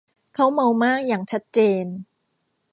[0.33, 1.85] เค้าเมามากอย่างชัดเจน